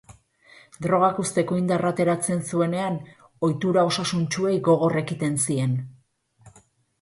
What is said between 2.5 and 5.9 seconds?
zuenean, ohitura osasuntsuei gogor ekiten zien.